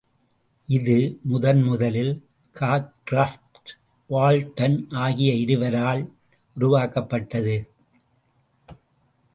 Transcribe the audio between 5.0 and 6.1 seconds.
ஆகிய இருவரால்